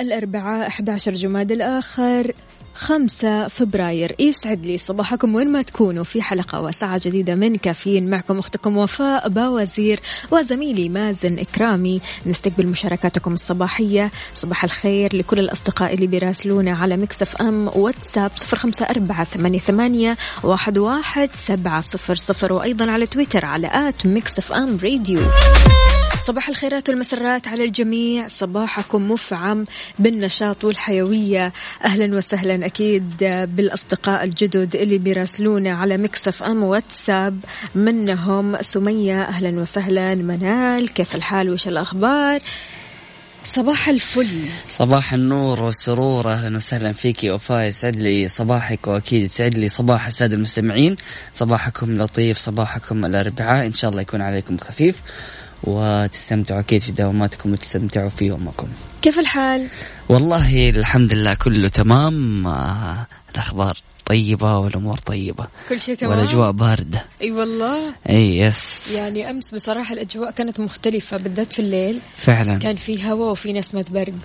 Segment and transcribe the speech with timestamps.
[0.00, 2.32] الأربعاء 11 جماد الآخر
[2.74, 4.16] 5 فبراير.
[4.18, 6.04] يسعد لي صباحكم وين ما تكونوا.
[6.04, 12.00] في حلقة وساعة جديدة من كافيين معكم أختكم وفاء باوزير وزميلي مازن إكرامي.
[12.26, 14.10] نستقبل مشاركاتكم الصباحية.
[14.34, 20.16] صباح الخير لكل الأصدقاء اللي بيراسلونا على Mix FM واتساب صفر خمسة أربعة ثمانية, ثمانية
[20.42, 25.20] واحد, واحد سبعة صفر صفر وأيضا على تويتر على at Mix FM راديو.
[26.26, 28.28] صباح الخيرات والمسرات على الجميع.
[28.28, 29.64] صباحكم مفعم
[29.98, 31.52] بالنشاط والحيوية.
[31.84, 33.16] أهلا وسهلا أكيد
[33.56, 37.40] بالأصدقاء الجدد اللي بيراسلونا على Mix FM واتساب.
[37.74, 40.14] منهم سمية أهلا وسهلا.
[40.14, 42.40] منال كيف الحال؟ وش الأخبار؟
[43.44, 44.40] صباح الفل.
[44.68, 46.32] صباح النور والسرور.
[46.32, 47.66] أهلا وسهلا فيك يا وفاء.
[47.66, 50.96] يسعد لي صباحك وأكيد يسعد لي صباح السادة المستمعين.
[51.34, 53.66] صباحكم لطيف صباحكم الأربعاء.
[53.66, 55.02] إن شاء الله يكون عليكم خفيف.
[55.64, 58.68] وتستمتعوا أكيد في دواماتكم وتستمتعوا في يومكم.
[59.02, 59.68] كيف الحال؟
[60.08, 62.46] والله الحمد لله كله تمام.
[62.46, 65.46] آه الأخبار طيبة والأمور طيبة.
[65.68, 67.04] كل شيء تمام؟ والأجواء باردة.
[67.22, 67.94] أي والله.
[68.08, 71.98] أي يس يعني أمس بصراحة الأجواء كانت مختلفة بالذات في الليل.
[72.16, 72.58] فعلا.
[72.58, 74.18] كان في هواء وفي نسمة برد.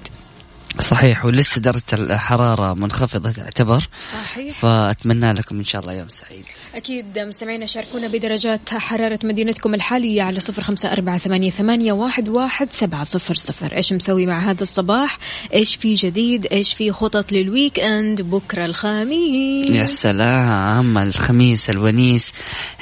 [0.79, 3.87] صحيح ولسه درجة الحرارة منخفضة تعتبر.
[4.13, 4.53] صحيح.
[4.53, 6.45] فأتمنى لكم إن شاء الله يوم سعيد.
[6.75, 12.71] أكيد مستمعينا شاركونا بدرجات حرارة مدينتكم الحالية على صفر خمسة أربعة ثمانية, ثمانية واحد, واحد
[12.71, 13.75] سبعة صفر صفر.
[13.75, 15.17] إيش مسوي مع هذا الصباح؟
[15.53, 19.69] إيش في جديد؟ إيش في خطط لل weekend؟ بكرة الخميس.
[19.69, 22.31] يا سلام الخميس الونيس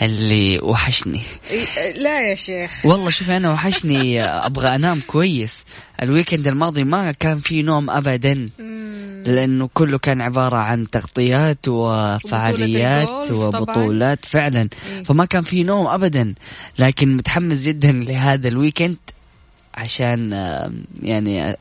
[0.01, 1.21] اللي وحشني.
[1.95, 2.85] لا يا شيخ.
[2.85, 5.63] والله شوف أنا وحشني أبغى أنام كويس.
[6.03, 8.49] ال weekend الماضي ما كان في نوم ابدا
[9.25, 14.69] لأنه كله كان عبارة عن تغطيات وفعاليات وبطولات فعلا.
[15.05, 16.33] فما كان في نوم ابدا.
[16.79, 18.97] لكن متحمس جدا لهذا ال weekend
[19.75, 20.31] عشان
[21.01, 21.55] يعني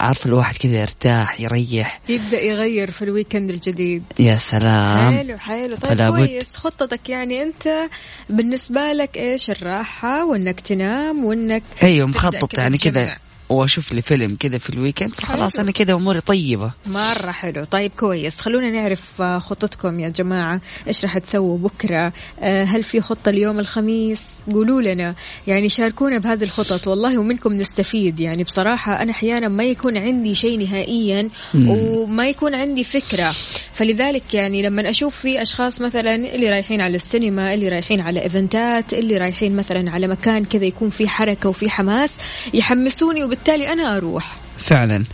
[0.00, 2.00] عارف الواحد كذا يرتاح يريح.
[2.08, 4.02] يبدأ يغير في ال weekend الجديد.
[4.18, 5.16] يا سلام.
[5.16, 5.76] حلو حلو.
[5.76, 6.56] طيب كويس.
[6.56, 7.88] خطتك يعني أنت
[8.30, 13.16] بالنسبة لك إيش؟ الراحة وإنك تنام وإنك أيوه مخطط يعني كذا.
[13.48, 16.70] واشوف لي فيلم كذا في ال weekend فخلاص أنا كذا أموري طيبة.
[16.86, 17.64] مرة حلو.
[17.64, 18.36] طيب كويس.
[18.36, 20.60] خلونا نعرف خطتكم يا جماعة.
[20.88, 25.14] إيش راح تسووا بكرة؟ هل في خطة اليوم الخميس؟ قولوا لنا.
[25.46, 26.88] يعني شاركونا بهذه الخطط.
[26.88, 28.20] والله ومنكم نستفيد.
[28.20, 33.34] يعني بصراحة أنا أحيانا ما يكون عندي شيء نهائيا وما يكون عندي فكرة.
[33.72, 38.92] فلذلك يعني لما أشوف في أشخاص مثلا اللي رايحين على السينما اللي رايحين على إيفنتات
[38.94, 42.14] اللي رايحين مثلا على مكان كذا يكون في حركة وفي حماس
[42.54, 44.36] يحمسوني وبالتالي أنا أروح.
[44.58, 45.04] فعلا.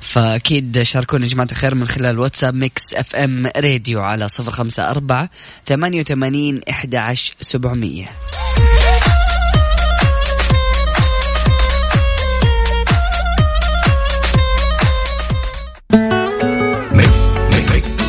[0.00, 5.30] فأكيد شاركونا يا جماعة الخير من خلال واتساب Mix FM راديو على صفر خمسة أربعة
[5.66, 8.06] ثمانية وثمانين إحدى عشر سبعمية.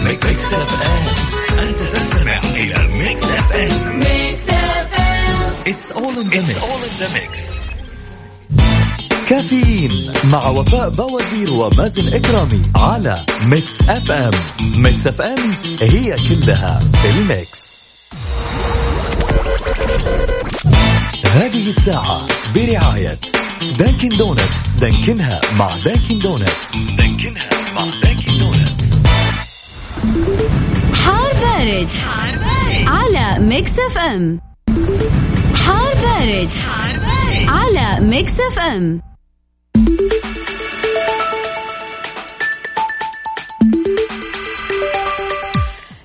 [0.03, 0.50] Mix
[1.94, 2.40] تستمع
[2.94, 6.29] Mix FM Mix FM it's all in
[7.00, 7.56] the mix
[9.30, 14.32] كافيين مع وفاء باوزير ومازن إكرامي على Mix FM.
[14.61, 17.78] Mix FM هي كلها ال mix.
[21.26, 23.17] هذه الساعة برعاية
[23.79, 24.67] Dunkin' Donuts.
[24.82, 26.72] دانكنها مع Dunkin' Donuts.
[26.97, 28.96] دانكنها مع دانكن دونتس.
[30.94, 32.88] حار بارد, حار بارد.
[32.88, 34.40] على Mix FM.
[35.55, 36.49] حار بارد.
[36.49, 39.02] حار بارد على Mix FM.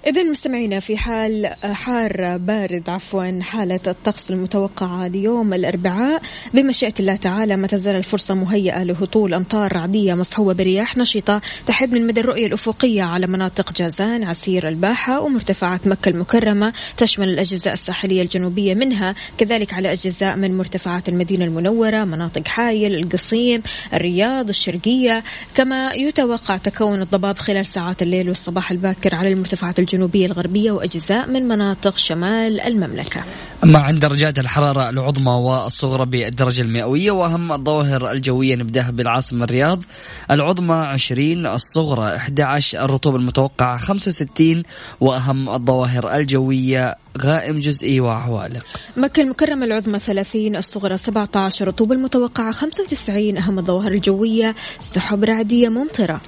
[0.07, 6.23] إذا مستمعينا في حال حار بارد عفوا حالة الطقس المتوقعة ليوم الأربعاء
[6.55, 12.07] بمشيئة الله تعالى ما تزال الفرصة مهيئة لهطول أمطار رعدية مصحوبة برياح نشطة تحد من
[12.07, 18.75] مدى الرؤية الأفقية على مناطق جازان عسير الباحة ومرتفعات مكة المكرمة تشمل الأجزاء الساحلية الجنوبية
[18.75, 23.63] منها كذلك على أجزاء من مرتفعات المدينة المنورة مناطق حايل القصيم
[23.95, 25.25] الرياض الشرقية.
[25.55, 31.49] كما يتوقع تكون الضباب خلال ساعات الليل والصباح الباكر على المرتفعات الجنوبية الغربية وأجزاء من
[31.49, 33.25] مناطق شمال المملكة.
[33.65, 39.83] أما عند درجات الحرارة العظمى والصغرى بالدرجة المئوية وأهم الظواهر الجوية نبدأها بالعاصمة الرياض.
[40.31, 44.63] العظمى 20 الصغرى 11 الرطوبة المتوقعة 65
[45.01, 48.67] وأهم الظواهر الجوية غائم جزئي وعوالق
[48.97, 56.21] مكة المكرمة العظمى 30 الصغرى 17 الرطوبة المتوقعة 95 أهم الظواهر الجوية سحب رعدية ممطرة.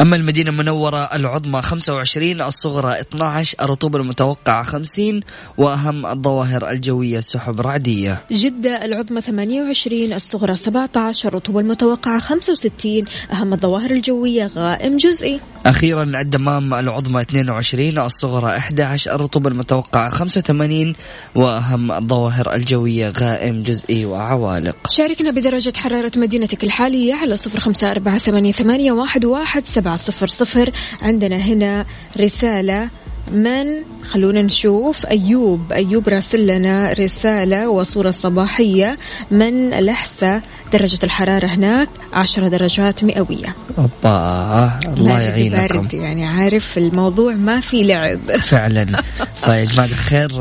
[0.00, 5.20] أما المدينة المنورة العظمى 25 الصغرى 12 الرطوبة المتوقعة 50
[5.58, 8.20] وأهم الظواهر الجوية سحب رعدية.
[8.30, 15.40] جدة العظمى 28 الصغرى 17 الرطوبة المتوقعة 65 أهم الظواهر الجوية غائم جزئي.
[15.66, 20.94] أخيرا الدمام العظمى 22 الصغرى 11 الرطوبة المتوقعة 85
[21.34, 24.76] وأهم الظواهر الجوية غائم جزئي وعوالق.
[24.90, 30.70] شاركنا بدرجة حرارة مدينتك الحالية على صفر خمسة أربعة ثمانية واحد واحد سبعة صفر صفر.
[31.02, 31.86] عندنا هنا
[32.20, 32.88] رسالة
[33.32, 33.66] من
[34.10, 35.06] خلونا نشوف.
[35.06, 35.72] أيوب.
[35.72, 38.98] أيوب راسل لنا رسالة وصورة صباحية
[39.30, 40.42] من الأحساء
[40.72, 43.56] درجة الحرارة هناك عشرة درجات مئوية.
[43.78, 44.78] أوبا.
[44.98, 48.36] الله يعينكم بارد يعني عارف الموضوع ما في لعب.
[48.52, 49.02] فعلا.
[49.36, 50.32] فيا جماعة الخير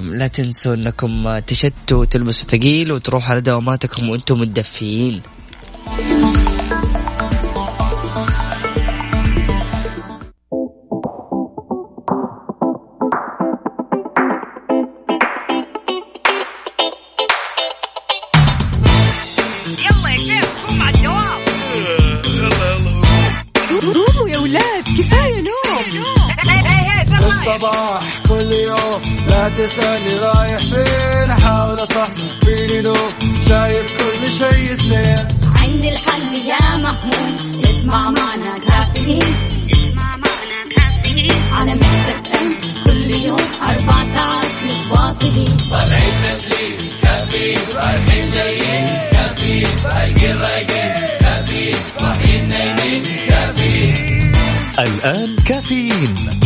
[0.00, 5.22] لا تنسوا أنكم تشتوا وتلبسوا ثقيل وتروحوا على دواماتكم وأنتم متدفيين
[29.66, 32.94] تسألني رايح فين أحاول أصحصح فيني لو
[33.48, 35.28] شايف كل شيء سنين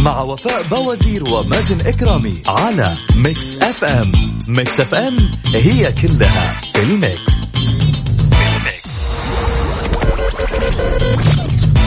[0.05, 4.13] مع وفاء باوزير ومازن إكرامي على Mix FM
[4.49, 5.17] Mix FM
[5.55, 7.35] هي كلها في ال mix.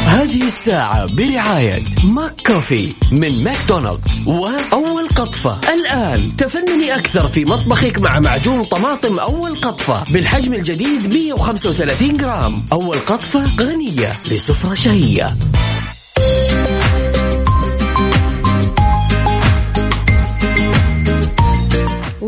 [0.05, 5.59] هذه الساعة برعاية McCafé من ماكدونالدز وأول قطفة.
[5.73, 12.65] الآن تفنني أكثر في مطبخك مع معجون طماطم أول قطفة بالحجم الجديد 135 جرام.
[12.71, 15.27] أول قطفة غنية لسفرة شهية.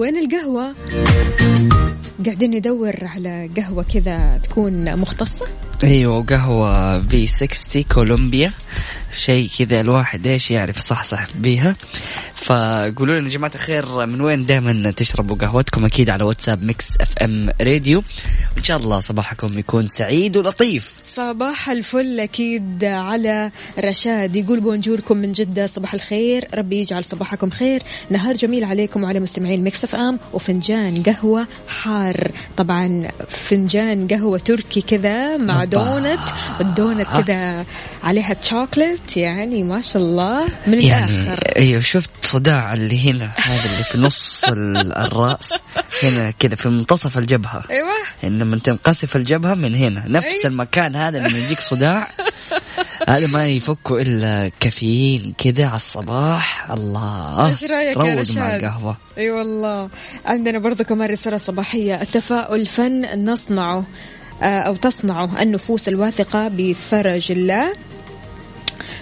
[0.10, 0.76] وين القهوة؟
[2.26, 5.46] قاعدين ندور على قهوة كذا تكون مختصة
[5.84, 8.54] أيوه قهوة في 60 كولومبيا
[9.18, 11.76] شيء كذا الواحد إيش يعرف يصحصح بيها.
[12.36, 17.50] فقولوا لنا يا جماعة الخير من وين دائما تشربوا قهوتكم؟ أكيد على واتساب Mix FM
[17.62, 18.04] Radio.
[18.58, 20.94] ان شاء الله صباحكم يكون سعيد ولطيف.
[21.06, 26.48] صباح الفل أكيد علي رشاد يقول bonjour كم من جدة صباح الخير.
[26.54, 27.84] ربي يجعل صباحكم خير.
[28.10, 30.20] نهار جميل عليكم وعلى مستمعين Mix FM.
[30.34, 32.32] وفنجان قهوة حار.
[32.58, 36.20] طبعا فنجان قهوة تركي كذا مع donut
[36.60, 37.66] وال donut كذا
[38.04, 41.40] عليها تشوكلت يعني ما شاء الله من يعني الآخر.
[41.58, 45.54] أيوه شفت صداع اللي هنا هذا اللي في نص ال- الرأس.
[46.04, 47.64] هنا كذا في منتصف الجبهة.
[47.70, 47.90] أيوه.
[48.24, 50.04] إن لما تنقصف الجبهة من هنا.
[50.08, 50.46] نفس أيوة.
[50.46, 52.08] المكان هذا لما يجيك صداع.
[53.08, 56.72] هذا ما يفكوا إلا كافيين كذا على الصباح.
[56.72, 57.50] الله.
[57.50, 58.98] إيش رأيك يا مع؟ القهوة.
[59.18, 59.90] أي والله.
[60.26, 62.02] عندنا برضو كمان رسالة صباحية.
[62.02, 63.84] التفاؤل فن نصنعه
[64.42, 67.74] آه، أو تصنعه النفوس الواثقة بفرج الله.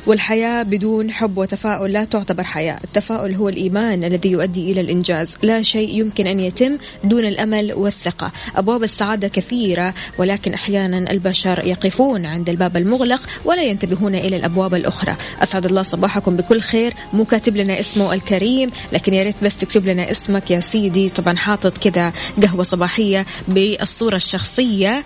[0.07, 2.77] والحياة بدون حب وتفاؤل لا تعتبر حياة.
[2.83, 5.35] التفاؤل هو الإيمان الذي يؤدي إلى الإنجاز.
[5.43, 8.31] لا شيء يمكن أن يتم دون الأمل والثقة.
[8.55, 15.15] أبواب السعادة كثيرة ولكن أحيانا البشر يقفون عند الباب المغلق ولا ينتبهون إلى الأبواب الأخرى.
[15.43, 16.93] أسعد الله صباحكم بكل خير.
[17.13, 21.09] مو كاتب لنا اسمه الكريم لكن يا ريت بس تكتب لنا اسمك يا سيدي.
[21.09, 25.03] طبعا حاطط كذا قهوة صباحية بالصورة الشخصية.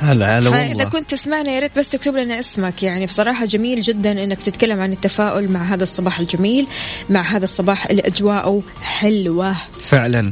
[0.00, 0.84] هلا هلا فإذا والله.
[0.84, 2.82] كنت تسمعنا يا ريت بس تكتب لنا اسمك.
[2.82, 6.66] يعني بصراحة جميل جدا إنك تتكلم عن التفاؤل مع هذا الصباح الجميل
[7.10, 9.56] مع هذا الصباح اللي اجواءه حلوة.
[9.82, 10.30] فعلا.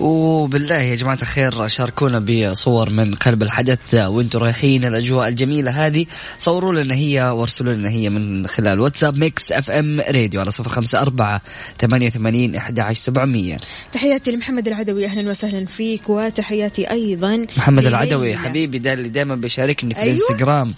[0.00, 6.06] وبالله يا جماعة الخير شاركونا بصور من قلب الحدث وأنتم رايحين الأجواء الجميلة هذه.
[6.38, 11.02] صوروا لنا هي وارسلوا لنا هي من خلال واتساب Mix FM Radio على صفر خمسة
[11.02, 11.42] أربعة
[11.80, 13.56] ثمانية ثمانين أحد عشر سبعمية.
[13.92, 17.86] تحياتي لمحمد العدوي أهلا وسهلا فيك وتحياتي أيضا محمد.
[17.86, 20.16] العدوي حبيبي ده اللي دائما بيشاركني في أيوة.
[20.16, 20.72] الإنستغرام.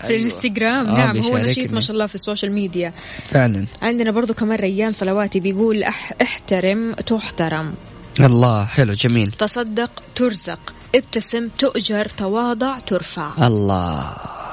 [0.00, 0.86] في الإنستغرام.
[0.86, 1.38] آه، نعم هو.
[1.38, 2.92] نشيط ما شاء الله في ال social media.
[3.30, 3.66] فعلا.
[3.82, 7.74] عندنا برضو كمان ريان صلواتي بيقول أح احترم تحترم.
[8.20, 9.30] الله حلو جميل.
[9.30, 10.58] تصدق ترزق.
[10.94, 13.46] ابتسم تؤجر تواضع ترفع.
[13.46, 14.00] الله.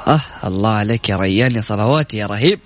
[0.07, 2.59] آه الله عليك يا ريان يا صلواتي يا رهيب.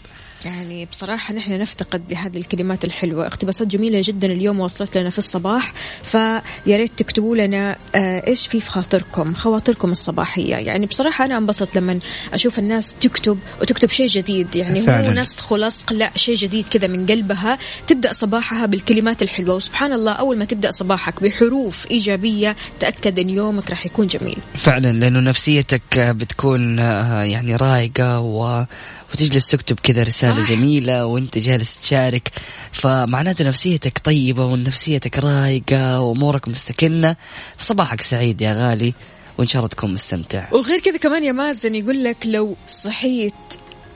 [0.45, 3.27] يعني بصراحة نحن نفتقد لهذه الكلمات الحلوة.
[3.27, 5.73] اقتباسات جميلة جدا اليوم وصلت لنا في الصباح.
[6.03, 10.55] فيا ريت تكتبوا لنا آه إيش في في خاطركم خواطركم الصباحية.
[10.55, 11.99] يعني بصراحة أنا انبسط لما
[12.33, 14.55] أشوف الناس تكتب وتكتب شيء جديد.
[14.55, 15.09] يعني فعلاً.
[15.09, 17.57] مو نسخ ولصق لا شيء جديد كذا من قلبها.
[17.87, 19.55] تبدأ صباحها بالكلمات الحلوة.
[19.55, 24.37] وسبحان الله أول ما تبدأ صباحك بحروف إيجابية تأكد أن يومك راح يكون جميل.
[24.55, 28.65] فعلا لأنه نفسيتك بتكون آه، يعني رايقة و
[29.13, 30.49] وتجلس تكتب كذا رسالة صح.
[30.49, 32.31] جميلة وانت جالس تشارك.
[32.71, 37.15] فمعناته نفسيتك طيبة ونفسيتك رايقة وأمورك مستكنة
[37.57, 38.93] فصباحك سعيد يا غالي
[39.37, 40.53] وإن شاء الله تكون مستمتع.
[40.53, 43.33] وغير كذا كمان يا مازن يقول لك لو صحيت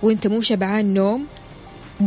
[0.04, 1.26] وانت مو شبعان نوم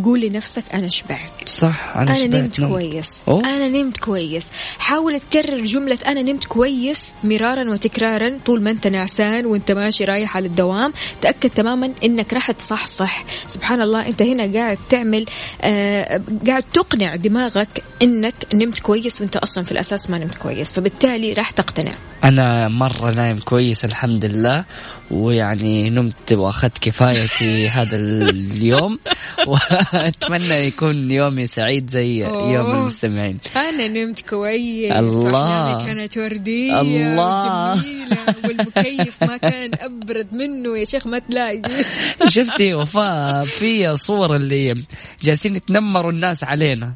[0.04, 1.48] قول لنفسك أنا شبعت.
[1.48, 2.70] صح أنا, أنا شبعت نمت نوم.
[2.70, 3.18] كويس.
[3.28, 3.40] أوه.
[3.40, 4.50] أنا نمت كويس.
[4.78, 10.36] حاول تكرر جملة أنا نمت كويس مرارا وتكرارا طول ما أنت نعسان وأنت ماشي رايح
[10.36, 10.92] على الدوام.
[11.22, 13.24] تأكد تماما إنك راح تصحصح.
[13.48, 15.26] سبحان الله أنت هنا قاعد تعمل
[15.62, 20.72] آه قاعد تقنع دماغك إنك نمت كويس وأنت أصلا في الأساس ما نمت كويس.
[20.72, 21.92] فبالتالي راح تقتنع.
[22.24, 24.64] أنا مرة نايم كويس الحمد لله.
[25.10, 28.98] ويعني نمت وأخذت كفايتي هذا اليوم.
[29.46, 32.18] وأتمنى يكون يومي سعيد زي.
[32.24, 33.38] يوم المستمعين.
[33.56, 34.92] أنا نمت كويس.
[34.92, 35.86] الله.
[35.86, 37.72] كانت وردية الله.
[37.72, 38.16] وجميلة.
[38.44, 40.78] والمكيف ما كان أبرد منه.
[40.78, 41.62] يا شيخ ما تلاقي.
[42.34, 44.84] شفتي وفاء؟ في صور اللي
[45.22, 46.94] جالسين يتنمروا الناس علينا.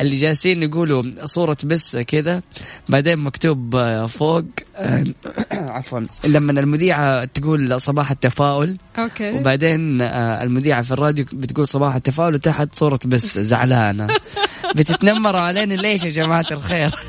[0.00, 2.42] اللي جالسين يقولوا صورة بس كذا
[2.88, 4.44] بعدين مكتوب آه، فوق
[4.76, 5.04] آه،
[5.52, 9.30] عفوا لما المذيعة تقول صباح التفاؤل أوكي.
[9.30, 14.06] وبعدين آه، المذيعة في الراديو بتقول صباح التفاؤل وتحت صورة بس زعلانة.
[14.76, 16.90] بتتنمروا علينا ليش يا جماعة الخير؟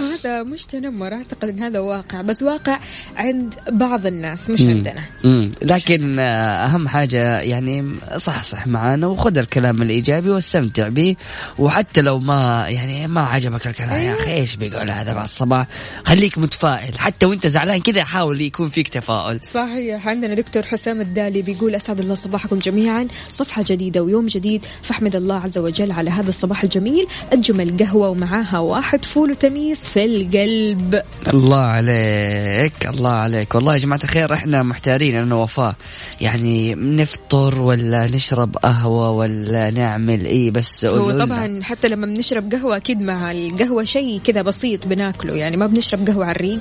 [0.00, 1.14] لا هذا مش تنمر.
[1.14, 2.78] أعتقد إن هذا واقع بس واقع
[3.16, 4.70] عند بعض الناس مش مم.
[4.70, 5.02] عندنا.
[5.24, 5.50] مم.
[5.62, 7.84] لكن أهم حاجة يعني
[8.16, 11.16] صح صح معانا وخذ الكلام الإيجابي واستمتع به
[11.58, 15.66] وحتى لو ما يعني ما عجبك الكلام يا أخي إيش بيقول هذا بعد الصباح؟
[16.04, 16.98] خليك متفائل.
[16.98, 19.40] حتى وأنت زعلان كذا حاول يكون فيك تفاؤل.
[19.54, 20.08] صحيح.
[20.08, 23.08] عندنا دكتور حسام الدالي بيقول أسعد الله صباحكم جميعا.
[23.30, 27.06] صفحة جديدة ويوم جديد فاحمد الله عز وجل على هذا الصباح الجميل.
[27.32, 29.85] اجمل قهوه ومعاها واحد فول وتميس.
[29.86, 31.02] في القلب.
[31.28, 33.54] الله عليك الله عليك.
[33.54, 35.74] والله يا جماعة الخير إحنا محتارين أنا وفاء
[36.20, 41.24] يعني نفطر ولا نشرب قهوة ولا نعمل إيه بس هو لنا.
[41.24, 45.34] طبعا حتى لما بنشرب قهوة أكيد مع القهوة شيء كذا بسيط بناكله.
[45.34, 46.60] يعني ما بنشرب قهوة على الريق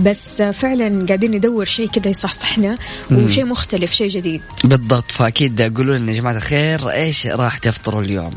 [0.00, 2.78] بس فعلا قاعدين ندور شيء كذا يصحصحنا
[3.12, 4.40] وشيء مختلف شيء جديد.
[4.64, 5.12] بالضبط.
[5.12, 8.34] فأكيد قولوا لنا يا جماعة الخير إيش راح تفطروا اليوم؟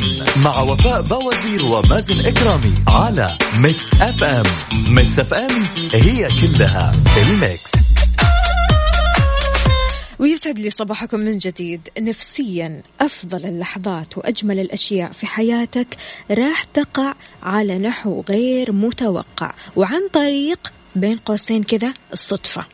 [0.00, 4.44] كافيين مع وفاء باوزير ومازن إكرامي على Mix FM.
[4.88, 7.70] Mix FM هي كلها ال mix.
[10.18, 11.88] ويسعد لي صباحكم من جديد.
[11.98, 15.96] نفسيا أفضل اللحظات وأجمل الأشياء في حياتك
[16.30, 22.66] راح تقع على نحو غير متوقع وعن طريق بين قوسين كذا الصدفة.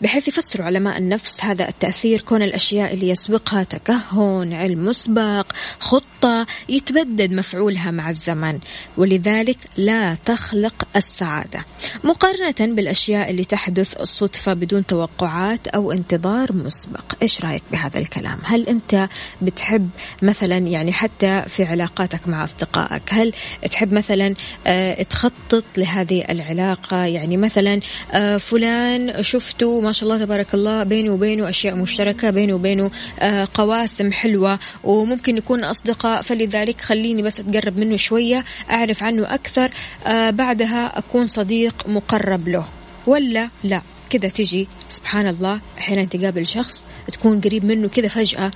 [0.00, 7.32] بحيث يفسر علماء النفس هذا التأثير كون الأشياء اللي يسبقها تكهن علم مسبق خطة يتبدد
[7.32, 8.58] مفعولها مع الزمن.
[8.96, 11.64] ولذلك لا تخلق السعادة.
[12.04, 17.04] مقارنة بالأشياء اللي تحدث صدفة بدون توقعات أو انتظار مسبق.
[17.22, 19.08] إيش رأيك بهذا الكلام؟ هل أنت
[19.42, 19.90] بتحب
[20.22, 23.32] مثلا يعني حتى في علاقاتك مع أصدقائك هل
[23.70, 24.34] تحب مثلا
[24.66, 27.80] آه، تخطط لهذه العلاقة؟ يعني مثلا
[28.12, 29.22] آه، فلان
[29.58, 34.58] شفته ما شاء الله تبارك الله بيني وبينه أشياء مشتركة بيني وبينه آه، قواسم حلوة
[34.84, 39.70] وممكن نكون أصدقاء فلذلك خليني بس أتقرب منه شوية أعرف عنه أكثر
[40.06, 42.64] آه، بعدها أكون صديق مقرب له.
[43.06, 48.50] ولا لا كذا تجي سبحان الله أحيانا تقابل شخص تكون قريب منه كذا فجأة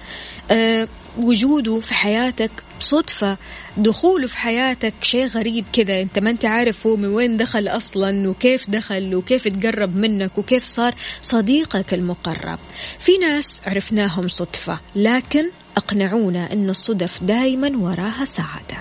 [0.50, 0.88] أه
[1.18, 2.50] وجوده في حياتك
[2.80, 3.36] صدفة
[3.76, 8.28] دخوله في حياتك شيء غريب كذا انت ما انت عارف هو من وين دخل أصلا
[8.28, 12.58] وكيف دخل وكيف تقرب منك وكيف صار صديقك المقرب.
[12.98, 18.78] في ناس عرفناهم صدفة لكن أقنعونا إن الصدف دائما وراها سعادة.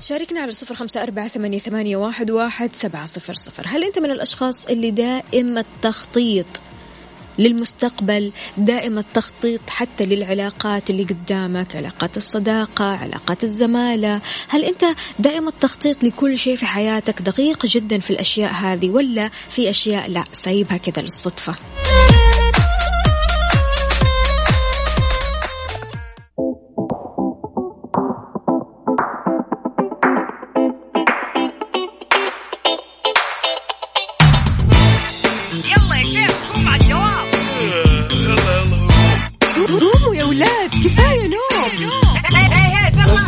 [0.00, 3.64] شاركنا على صفر خمسة أربعة ثمانية, واحد سبعة صفر صفر.
[3.66, 6.46] هل أنت من الأشخاص اللي دائم التخطيط
[7.38, 14.20] للمستقبل دائما التخطيط حتى للعلاقات اللي قدامك علاقات الصداقة علاقات الزمالة.
[14.48, 14.84] هل أنت
[15.18, 20.24] دائما التخطيط لكل شيء في حياتك دقيق جدا في الأشياء هذه ولا في أشياء لا
[20.32, 21.54] سايبها كذا للصدفة؟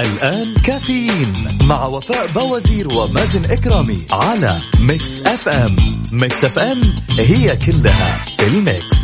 [0.00, 5.76] الآن كافيين مع وفاء باوزير ومازن إكرامي على Mix FM.
[6.12, 6.80] Mix FM
[7.18, 8.98] هي كلها في ال mix.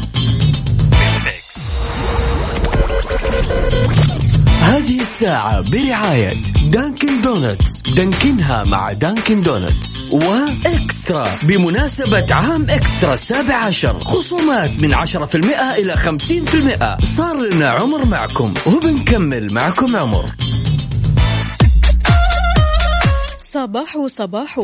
[4.60, 6.32] هذه الساعة برعاية
[6.64, 7.82] Dunkin' Donuts.
[7.82, 10.02] Dunkin ها مع Dunkin' Donuts.
[10.12, 11.24] و eXtra.
[11.42, 16.98] بمناسبة عام eXtra السابع عشر خصومات من عشرة في المئة إلى خمسين في المئة.
[17.16, 18.54] صار لنا عمر معكم.
[18.66, 20.30] وبنكمل معكم عمر.
[23.54, 24.58] صباح صباح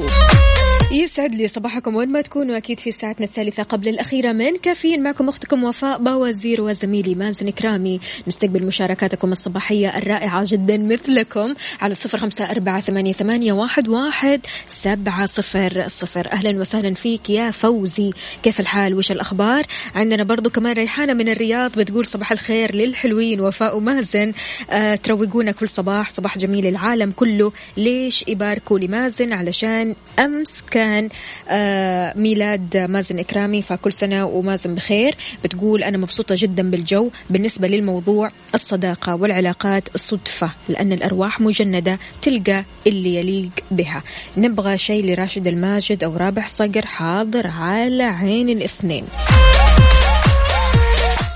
[0.93, 5.03] يسعد لي صباحكم وين ما تكونوا أكيد في ساعتنا الثالثة قبل الأخيرة من كافيين.
[5.03, 12.19] معكم أختكم وفاء باوزير وزميلي مازن كرامي نستقبل مشاركاتكم الصباحية الرائعة جدا مثلكم على صفر
[12.19, 16.33] خمسة أربعة ثمانية, ثمانية واحد, واحد سبعة صفر صفر.
[16.33, 18.13] أهلا وسهلا فيك يا فوزي.
[18.43, 23.77] كيف الحال؟ وش الأخبار؟ عندنا برضو كمان ريحانة من الرياض بتقول صباح الخير للحلوين وفاء
[23.77, 24.33] ومازن.
[24.71, 27.53] آه تروقونا كل صباح صباح جميل العالم كله.
[27.77, 31.09] ليش يباركوا لمازن؟ علشان أمس كان كان
[31.49, 35.15] آه، ميلاد مازن إكرامي فكل سنة ومازن بخير.
[35.45, 43.15] بتقول أنا مبسوطة جدا بالجو بالنسبة للموضوع الصداقة والعلاقات الصدفة لأن الأرواح مجندة تلقى اللي
[43.15, 44.03] يليق بها.
[44.37, 49.05] نبغى شيء لراشد الماجد أو رابح صقر حاضر على عين الاثنين.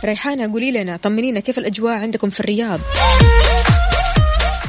[0.05, 2.81] ريحانة قولي لنا طمنينا كيف الأجواء عندكم في الرياض؟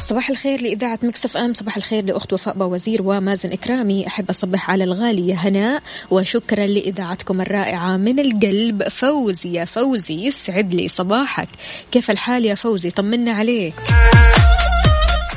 [0.05, 4.07] صباح الخير لإذاعة Mix FM صباح الخير لأخت وفاء باوزير ومازن إكرامي.
[4.07, 8.87] أحب أصبح على الغالية هناء وشكرا لإذاعتكم الرائعة من القلب.
[8.87, 11.47] فوزي يا فوزي يسعد لي صباحك.
[11.91, 13.73] كيف الحال يا فوزي؟ طمنا عليك.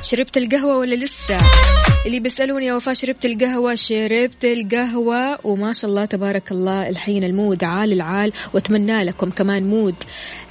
[0.02, 1.38] شربت القهوة ولا لسه؟
[2.06, 7.32] اللي بيسألوني يا وفاء شربت القهوة؟ شربت القهوة وما شاء الله تبارك الله الحين ال
[7.32, 9.94] mood عال العال وأتمنى لكم كمان mood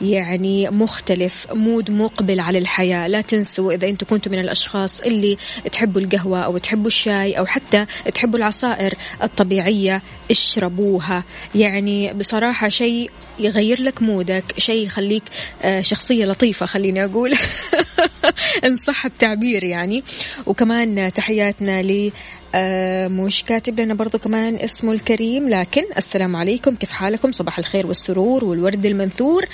[0.02, 3.08] يعني مختلف مود مقبل على الحياة.
[3.08, 5.38] لا تنسوا إذا أنتم كنتم من الأشخاص اللي
[5.72, 11.24] تحبوا القهوة أو تحبوا الشاي أو حتى تحبوا العصائر الطبيعية اشربوها.
[11.56, 15.24] يعني بصراحة شيء يغير لك مودك شيء يخليك
[15.64, 17.34] آه، شخصية لطيفة خليني أقول.
[18.66, 20.04] إن صح التعبير يعني.
[20.46, 22.12] وكمان تحياتنا ل
[22.56, 26.76] آه مش كاتب لنا برضو كمان اسمه الكريم لكن السلام عليكم.
[26.76, 29.46] كيف حالكم؟ صباح الخير والسرور والورد المنثور.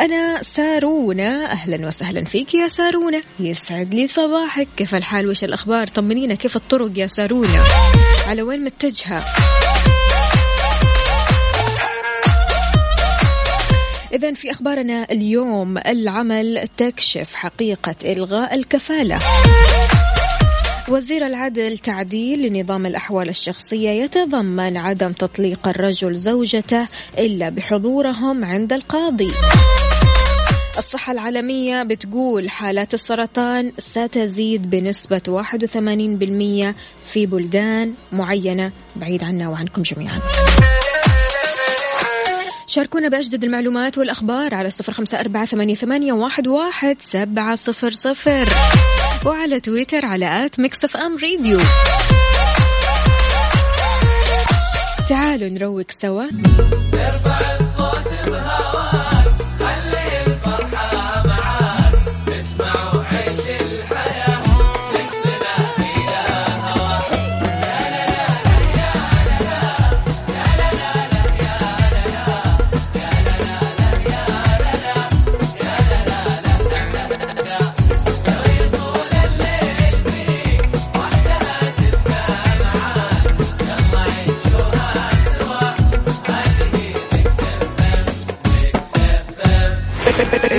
[0.00, 1.52] أنا سارونا.
[1.52, 3.22] أهلا وسهلا فيك يا سارونا.
[3.40, 4.68] يسعد لي صباحك.
[4.76, 6.34] كيف الحال؟ وش الأخبار؟ طمنينا.
[6.34, 7.64] كيف الطرق يا سارونا؟
[8.26, 9.24] على وين متجهة؟
[14.12, 19.18] إذا في أخبارنا اليوم العمل تكشف حقيقة إلغاء الكفالة.
[20.88, 26.86] وزير العدل تعديل لنظام الأحوال الشخصية يتضمن عدم تطليق الرجل زوجته
[27.18, 29.30] إلا بحضورهم عند القاضي.
[30.78, 36.74] الصحة العالمية بتقول حالات السرطان ستزيد بنسبة 81%
[37.12, 40.20] في بلدان معينة بعيد عنا وعنكم جميعا.
[42.76, 45.74] شاركونا بأجدد المعلومات والأخبار على صفر خمسة أربعة ثمانية
[46.12, 48.48] واحد سبعة صفر صفر.
[49.26, 51.58] وعلى تويتر على at Mix FM Radio.
[55.08, 56.24] تعالوا نروق سوا.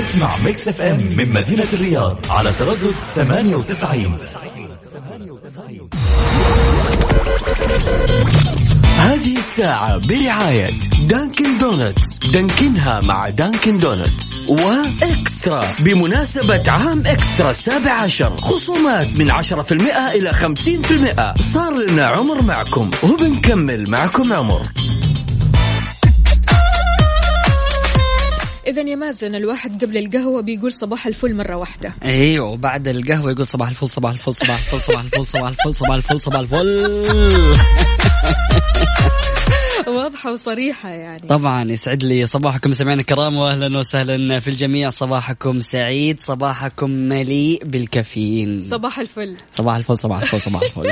[0.07, 4.17] اسمع Mix FM من مدينة الرياض على تردد 98
[8.97, 10.69] هذه الساعة برعاية
[11.07, 15.63] Dunkin' Donuts Dunkin ها مع Dunkin' Donuts و eXtra.
[15.79, 21.33] بمناسبة عام eXtra السابع عشر خصومات من عشرة في المئة إلى خمسين في المئة.
[21.53, 24.67] صار لنا عمر معكم وبنكمل معكم عمر.
[28.67, 31.93] إذا يا مازن الواحد قبل القهوة بيقول صباح الفل مرة واحدة.
[32.03, 35.95] أيوه وبعد القهوة يقول صباح الفل صباح الفل صباح الفل صباح الفل صباح الفل صباح
[35.95, 37.87] الفل صباح الفل.
[40.17, 41.27] واضحة وصريحة يعني.
[41.27, 44.89] طبعا يسعد لي صباحكم سمعنا الكرام واهلا وسهلا في الجميع.
[44.89, 48.61] صباحكم سعيد صباحكم مليء بالكافيين.
[48.61, 49.37] صباح الفل.
[49.53, 50.91] صباح الفل صباح الفل صباح الفل.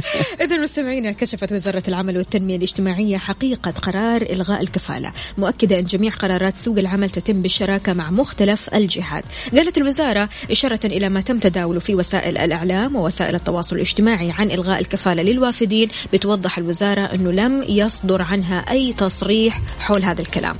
[0.44, 6.56] إذا مستمعينا كشفت وزارة العمل والتنمية الاجتماعية حقيقة قرار إلغاء الكفالة مؤكدة أن جميع قرارات
[6.56, 9.24] سوق العمل تتم بالشراكة مع مختلف الجهات.
[9.56, 14.80] قالت الوزارة إشارة إلى ما تم تداوله في وسائل الإعلام ووسائل التواصل الاجتماعي عن إلغاء
[14.80, 15.88] الكفالة للوافدين.
[16.12, 20.56] بتوضح الوزارة أنه لم يصدر عنها أي تصريح حول هذا الكلام.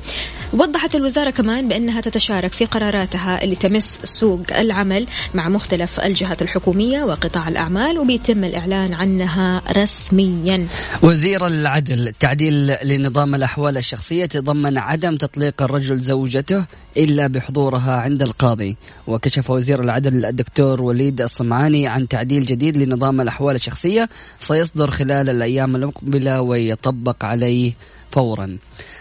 [0.52, 7.04] وضحت الوزارة كمان بأنها تتشارك في قراراتها اللي تمس سوق العمل مع مختلف الجهات الحكومية
[7.04, 10.66] وقطاع الأعمال وبيتم الإعلان عنها رسميا.
[11.02, 18.76] وزير العدل تعديل لنظام الأحوال الشخصية يتضمن عدم تطليق الرجل زوجته إلا بحضورها عند القاضي.
[19.06, 25.76] وكشف وزير العدل الدكتور وليد الصمعاني عن تعديل جديد لنظام الأحوال الشخصية سيصدر خلال الأيام
[25.76, 27.72] المقبلة ويطبق عليه
[28.10, 28.56] فورا.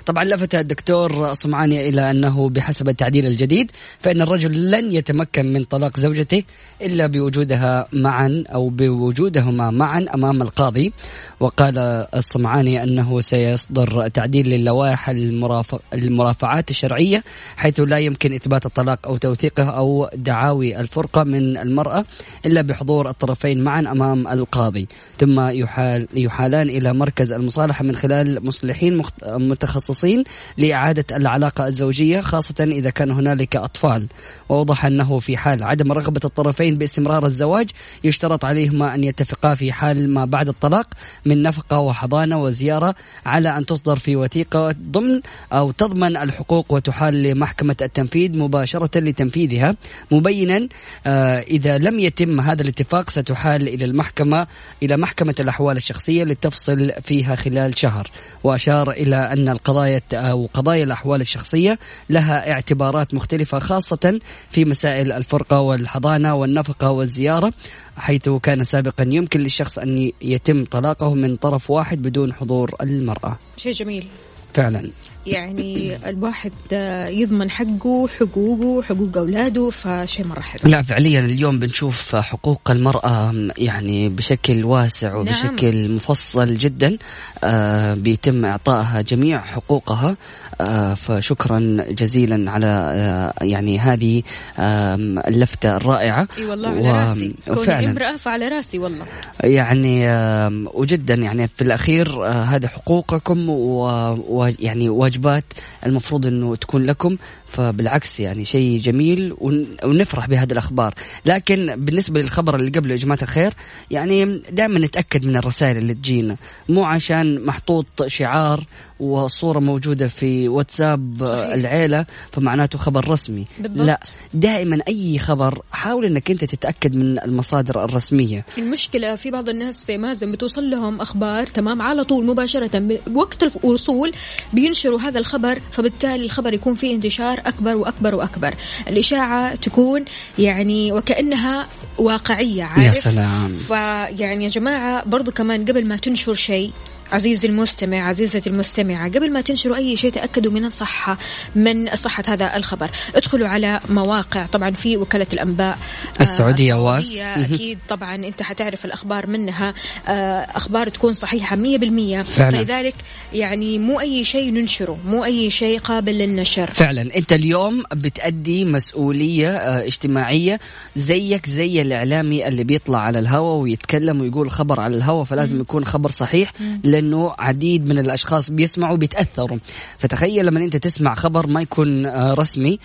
[0.05, 5.99] طبعا لفت الدكتور صمعاني إلى أنه بحسب التعديل الجديد فإن الرجل لن يتمكن من طلاق
[5.99, 6.43] زوجته
[6.81, 10.93] إلا بوجودها معا أو بوجودهما معا أمام القاضي.
[11.39, 11.77] وقال
[12.15, 17.23] الصمعاني أنه سيصدر تعديل للوائح المرافع المرافعات الشرعية
[17.57, 22.05] حيث لا يمكن إثبات الطلاق أو توثيقه أو دعاوي الفرقة من المرأة
[22.45, 24.87] إلا بحضور الطرفين معا أمام القاضي.
[25.19, 30.23] ثم يحال يحالان إلى مركز المصالحة من خلال مصلحين مخت- متخصصين
[30.57, 34.07] لإعادة العلاقة الزوجية خاصة إذا كان هنالك أطفال.
[34.49, 37.69] وأوضح أنه في حال عدم رغبة الطرفين باستمرار الزواج
[38.03, 40.87] يشترط عليهما أن يتفقا في حال ما بعد الطلاق
[41.25, 45.21] من نفقة وحضانة وزيارة على أن تصدر في وثيقة ضمن
[45.53, 49.75] أو تضمن الحقوق وتحال لمحكمة التنفيذ مباشرة لتنفيذها.
[50.11, 50.67] مبينا
[51.07, 54.47] آه، إذا لم يتم هذا الاتفاق ستحال إلى المحكمة
[54.83, 58.11] إلى محكمة الأحوال الشخصية لتفصل فيها خلال شهر.
[58.43, 64.19] وأشار إلى أن القضايا أو قضايا الأحوال الشخصية لها اعتبارات مختلفة خاصة
[64.51, 67.53] في مسائل الفرقة والحضانة والنفقة والزيارة
[67.97, 73.37] حيث كان سابقا يمكن للشخص أن يتم طلاقه من طرف واحد بدون حضور المرأة.
[73.57, 74.07] شيء جميل.
[74.53, 74.91] فعلا.
[75.25, 80.71] يعني الواحد آه، يضمن حقه حقوقه حقوق أولاده فشيء مرة حلو.
[80.71, 86.97] لا فعليا اليوم بنشوف حقوق المرأة يعني بشكل واسع وبشكل مفصل جدا
[87.43, 90.17] آه بيتم إعطائها جميع حقوقها
[90.61, 94.23] آه فشكرا جزيلا على آه يعني هذه
[94.59, 94.95] آه
[95.27, 96.27] اللفتة الرائعة.
[96.37, 97.33] إي والله على و- رأسي.
[97.65, 99.05] كوني امرأة فعلى رأسي والله.
[99.43, 105.45] يعني آم، وجدا يعني في الأخير آه، هذه حقوقكم ويعني واجبات
[105.85, 107.17] المفروض إنه تكون لكم.
[107.55, 110.93] فبالعكس يعني شيء جميل ون- ونفرح بهذه الأخبار
[111.25, 113.53] لكن بالنسبة للخبر اللي قبله يا جماعة الخير
[113.91, 116.35] يعني دائما نتأكد من الرسائل اللي تجينا
[116.69, 118.63] مو عشان محطوط شعار
[118.99, 121.39] وصورة موجودة في واتساب صحيح.
[121.53, 123.87] العيلة فمعناته خبر رسمي بالضبط.
[123.87, 123.99] لا
[124.33, 130.31] دائما أي خبر حاول إنك أنت تتأكد من المصادر الرسمية المشكلة في بعض الناس مازن
[130.31, 132.69] بتوصل لهم أخبار تمام على طول مباشرة
[133.07, 134.11] بوقت الوصول
[134.53, 138.55] بينشروا هذا الخبر فبالتالي الخبر يكون فيه انتشار أكبر وأكبر وأكبر.
[138.87, 140.05] الإشاعة تكون
[140.39, 143.57] يعني وكأنها واقعية عارف؟ يا سلام.
[143.57, 146.71] فيعني يا جماعة برضو كمان قبل ما تنشر شيء
[147.11, 151.17] عزيزي المستمع عزيزتي المستمعة قبل ما تنشروا أي شيء تأكدوا من الصحة
[151.55, 152.89] من صحة هذا الخبر.
[153.15, 155.77] ادخلوا على مواقع طبعا في وكالة الأنباء
[156.19, 157.17] آه، السعودية واس.
[157.17, 159.73] أكيد طبعا أنت حتعرف الأخبار منها
[160.07, 160.11] آه،
[160.55, 162.21] أخبار تكون صحيحة مية بالمية.
[162.21, 162.57] فعلا.
[162.57, 162.95] فلذلك
[163.33, 166.67] يعني مو أي شيء ننشره مو أي شيء قابل للنشر.
[166.73, 167.01] فعلا.
[167.15, 170.59] أنت اليوم بتأدي مسؤولية آه، اجتماعية
[170.95, 176.09] زيك زي الإعلامي اللي بيطلع على الهواء ويتكلم ويقول خبر على الهواء فلازم يكون خبر
[176.09, 176.53] صحيح
[176.95, 179.57] لأنه عديد من الأشخاص بيسمعوا بيتاثروا
[179.97, 182.79] فتخيل لما أنت تسمع خبر ما يكون آه، رسمي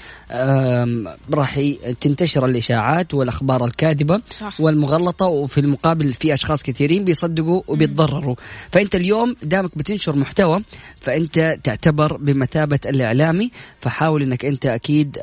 [1.35, 1.61] راح
[2.01, 4.61] تنتشر الإشاعات والأخبار الكاذبة صح.
[4.61, 8.37] والمغلطة وفي المقابل في أشخاص كثيرين بيصدقوا وبيتضرروا.
[8.73, 10.63] فأنت اليوم دامك بتنشر محتوى
[11.01, 15.19] فأنت تعتبر بمثابة الإعلامي فحاول إنك أنت أكيد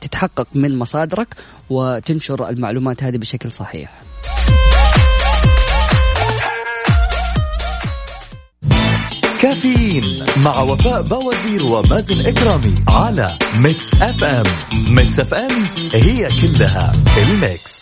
[0.00, 1.34] تتحقق من مصادرك
[1.70, 4.13] وتنشر المعلومات هذه بشكل صحيح.
[9.44, 14.44] كافيين مع وفاء باوزير ومازن إكرامي على Mix FM
[14.94, 15.50] Mix FM
[15.92, 17.74] هي كلها ال mix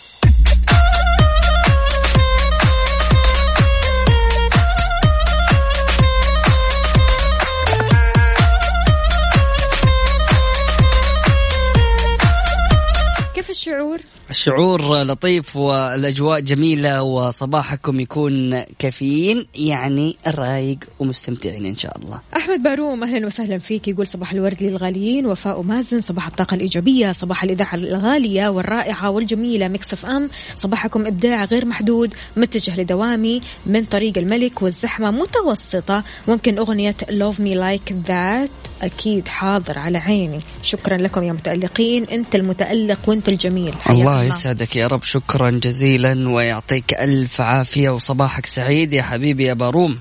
[13.63, 13.99] الشعور؟
[14.33, 22.19] الشعور لطيف والأجواء جميلة وصباحكم يكون كافيين يعني رايق ومستمتعين إن شاء الله.
[22.37, 23.87] أحمد باروم أهلا وسهلا فيك.
[23.87, 29.67] يقول صباح الورد للغاليين وفاء ومازن صباح الطاقة الإيجابية صباح الإذاعة الغالية والرائعة والجميلة.
[29.67, 36.03] Mix FM صباحكم إبداع غير محدود متجه لدوامي من طريق الملك والزحمة متوسطة.
[36.27, 38.49] ممكن أغنية Love Me Like That
[38.81, 40.39] أكيد حاضر على عيني.
[40.63, 42.03] شكرا لكم يا متألقين.
[42.03, 43.73] أنت المتألق وأنت الجميل.
[43.89, 45.03] الله يسعدك يا رب.
[45.03, 49.99] شكرا جزيلا ويعطيك ألف عافية وصباحك سعيد يا حبيبي يا باروم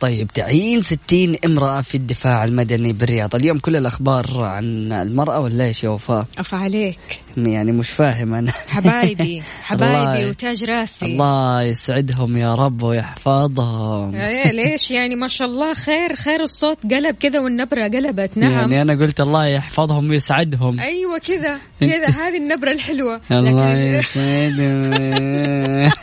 [0.00, 3.34] طيب تعيين 60 امرأة في الدفاع المدني بالرياض.
[3.34, 6.98] اليوم كل الأخبار عن المرأة ولا إيش يا وفاء؟ أف عليك.
[7.46, 8.52] يعني مش فاهم أنا.
[8.68, 11.04] حبايبي حبايبي وتاج راسي.
[11.04, 14.14] الله يسعدهم يا رب ويحفظهم.
[14.14, 18.38] إيه ليش؟ يعني ما شاء الله خير خير الصوت قلب كذا والنبرة قلبت.
[18.38, 18.52] نعم.
[18.52, 20.80] يعني أنا قلت الله يحفظهم ويسعدهم.
[20.80, 22.06] أيوة كذا كذا.
[22.06, 23.20] هذه النبرة الحلوة.
[23.30, 25.88] الله يسعدهم.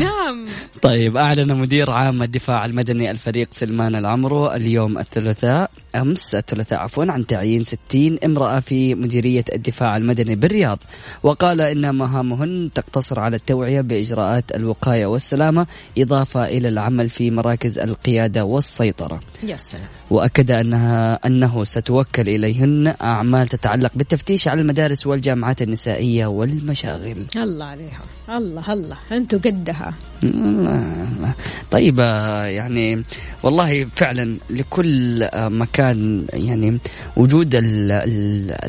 [0.00, 0.46] نعم.
[0.82, 7.26] طيب أعلن مدير عام الدفاع المدني الفريق سلمان العمرو اليوم الثلاثاء أمس الثلاثاء عفوا عن
[7.26, 10.78] تعيين 60 امرأة في مديرية الدفاع المدني بالرياض
[11.22, 15.66] وقال إن مهامهن تقتصر على التوعية بإجراءات الوقاية والسلامة
[15.98, 19.20] إضافة إلى العمل في مراكز القيادة والسيطرة.
[19.42, 19.84] يا سلام.
[20.10, 27.26] وأكد أنها أنه ستوكل إليهن أعمال تتعلق بالتفتيش على المدارس والجامعات النسائية والمشاغل.
[27.36, 28.00] الله عليها.
[28.28, 28.96] الله الله.
[29.12, 29.94] أنتوا قدها.
[31.70, 33.04] طيب يعني
[33.42, 36.78] والله فعلا لكل مكان يعني
[37.16, 37.54] وجود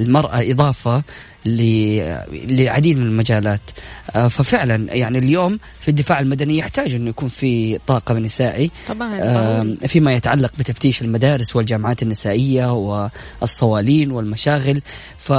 [0.09, 1.03] المرأة إضافة
[1.45, 3.61] لعديد من المجالات.
[4.29, 8.71] ففعلا يعني اليوم في الدفاع المدني يحتاج انه يكون في طاقم نسائي.
[8.87, 12.73] طبعا فيما يتعلق بتفتيش المدارس والجامعات النسائية
[13.41, 14.81] والصوالين والمشاغل.
[15.17, 15.33] ف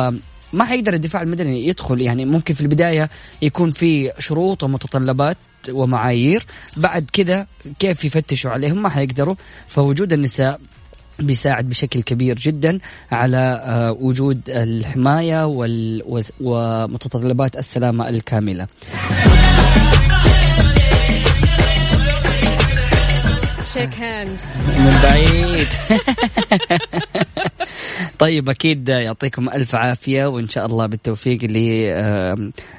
[0.52, 3.10] ما حيقدر الدفاع المدني يدخل؟ يعني ممكن في البداية
[3.42, 5.36] يكون في شروط ومتطلبات
[5.70, 7.46] ومعايير بعد كذا
[7.78, 9.34] كيف يفتشوا عليهم؟ ما حيقدروا.
[9.68, 10.60] فوجود النساء
[11.20, 12.78] بيساعد بشكل كبير جدا
[13.12, 15.46] على آه، وجود الحماية
[16.40, 18.66] ومتطلبات السلامة الكاملة.
[23.74, 24.42] شيك هاندز
[24.78, 25.68] من بعيد
[28.20, 31.56] طيب أكيد يعطيكم ألف عافية وإن شاء الله بالتوفيق ل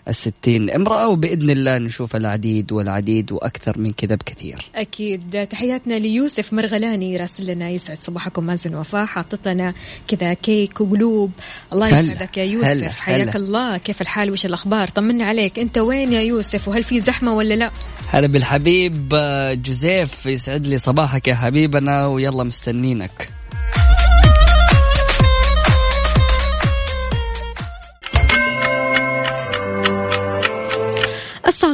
[0.08, 4.66] الستين امرأة وبإذن الله نشوف العديد والعديد وأكثر من كذا بكثير.
[4.76, 9.74] أكيد تحياتنا ليوسف مرغلاني راسل لنا يسعد صباحكم مازن وفاء حاطط لنا
[10.08, 11.32] كذا كيك وقلوب
[11.74, 13.36] الله يسعدك يا يوسف هلا حياك هلا.
[13.36, 17.54] الله كيف الحال وش الأخبار طمنا عليك أنت وين يا يوسف وهل في زحمة ولا
[17.54, 17.72] لا؟
[18.08, 23.41] هلا بالحبيب آه، جوزيف يسعد لي صباحك يا حبيبنا ويلا مستنينك.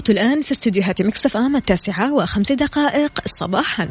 [0.09, 3.89] الساعة الآن في استديوهات مكسف آم التاسعة وخمس دقائق صباحا.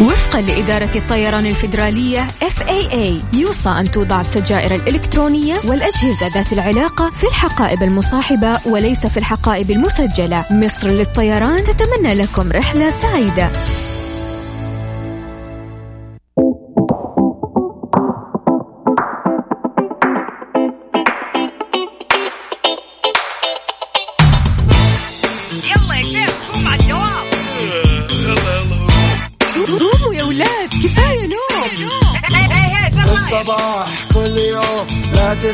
[0.00, 7.82] وفقا لإدارة الطيران الفيدرالية FAA يوصى أن توضع السجائر الإلكترونية والأجهزة ذات العلاقة في الحقائب
[7.82, 10.44] المصاحبة وليس في الحقائب المسجلة.
[10.50, 13.50] مصر للطيران تتمنى لكم رحلة سعيدة.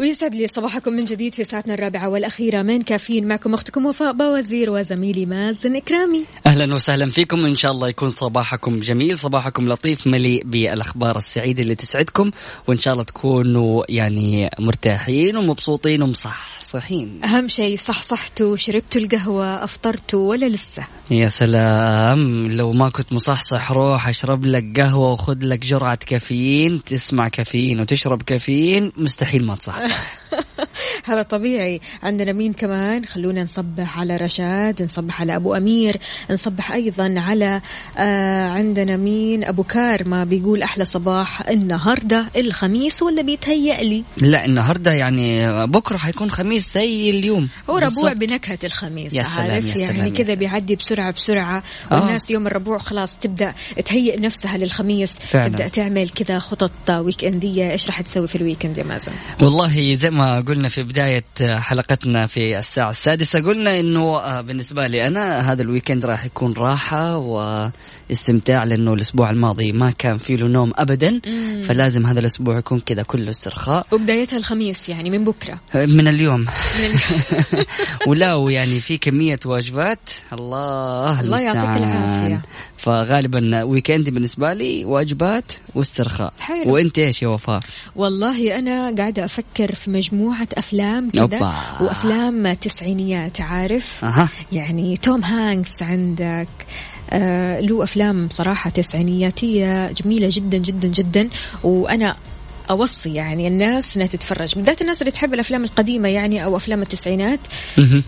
[0.00, 2.62] ويسعد لي صباحكم من جديد في ساعتنا الرابعة والأخيرة.
[2.62, 6.24] من كافيين معكم أختكم وفاء باوزير وزميلي مازن إكرامي.
[6.46, 7.46] أهلا وسهلا فيكم.
[7.46, 12.30] إن شاء الله يكون صباحكم جميل صباحكم لطيف مليء بالأخبار السعيدة اللي تسعدكم
[12.66, 16.02] وإن شاء الله تكونوا يعني مرتاحين ومبسوطين
[16.74, 23.72] ومصحصحين أهم شيء صحصحتوا شربتوا القهوة أفطرتوا ولا لسه؟ يا سلام لو ما كنت مصحصح
[23.72, 30.20] روح أشرب لك قهوة وخذ لك جرعة كافيين تسمع كافيين وتشرب كافيين مستحيل ما تصحصح.
[31.04, 31.80] هذا طبيعي.
[32.02, 35.96] عندنا مين كمان؟ خلونا نصبح على رشاد نصبح على أبو أمير
[36.30, 37.60] نصبح أيضا على
[37.98, 44.92] آه عندنا مين؟ أبو كارما بيقول أحلى صباح النهاردة الخميس ولا بيتهيأ لي؟ لا النهارده
[44.92, 46.59] يعني بكرة حيكون خميس.
[46.60, 48.12] زي اليوم هو ربوع.
[48.12, 50.34] بنكهة الخميس يا سلام، عارف يا سلام، يعني كذا.
[50.34, 52.00] بيعدي بسرعة بسرعة آه.
[52.00, 55.48] والناس يوم الربوع خلاص تبدأ تهيئ نفسها للخميس فعلا.
[55.48, 59.94] تبدأ تعمل كذا خطط weekend ية إيش راح تسوي في ال weekend يا مازن والله
[59.94, 65.52] زي ما قلنا في بداية حلقتنا في الساعة السادسة قلنا إنه آه، بالنسبة لي أنا
[65.52, 70.72] هذا ال weekend راح يكون راحة واستمتاع لأنه الأسبوع الماضي ما كان فيه له نوم
[70.76, 71.20] ابدا
[71.62, 76.46] فلازم هذا الأسبوع يكون كذا كله استرخاء وبدايتها الخميس يعني من بكرة من اليوم
[78.08, 81.76] ولا ويعني في كمية واجبات الله الله يعطيك.
[81.76, 82.42] العافية.
[82.76, 86.74] فغالبا weekend بالنسبة لي واجبات واسترخاء حلو.
[86.74, 87.60] وانت إيش يا وفاء؟
[87.96, 91.52] والله أنا قاعدة أفكر في مجموعة أفلام كذا أوبا.
[91.80, 96.48] وأفلام تسعينيات عارف أها يعني توم هانكس عندك
[97.10, 101.28] آه له أفلام صراحة تسعينياتية جميلة جدا جدا جدا
[101.62, 102.16] وأنا
[102.70, 107.40] أوصي يعني الناس إنها تتفرج بالذات الناس اللي تحب الأفلام القديمة يعني أو أفلام التسعينات.